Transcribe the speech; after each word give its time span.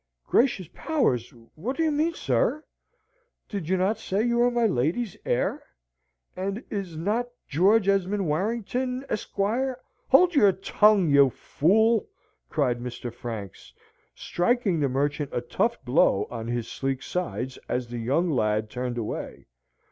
"Gracious 0.25 0.67
powers! 0.73 1.31
what 1.53 1.77
do 1.77 1.83
you 1.83 1.91
mean, 1.91 2.15
sir? 2.15 2.65
Did 3.47 3.69
you 3.69 3.77
not 3.77 3.99
say 3.99 4.23
you 4.23 4.37
were 4.39 4.49
my 4.49 4.65
lady's 4.65 5.15
heir? 5.27 5.61
and 6.35 6.63
is 6.71 6.97
not 6.97 7.27
George 7.47 7.87
Esmond 7.87 8.25
Warrington, 8.27 9.05
Esq." 9.11 9.35
"Hold 10.11 10.33
your 10.33 10.53
tongue, 10.53 11.07
you 11.07 11.29
fool!" 11.29 12.07
cried 12.49 12.79
Mr. 12.79 13.13
Franks, 13.13 13.73
striking 14.15 14.79
the 14.79 14.89
merchant 14.89 15.29
a 15.31 15.41
tough 15.41 15.79
blow 15.85 16.25
on 16.31 16.47
his 16.47 16.67
sleek 16.67 17.03
sides, 17.03 17.59
as 17.69 17.87
the 17.89 17.99
young 17.99 18.27
lad 18.27 18.71
turned 18.71 18.97
away. 18.97 19.45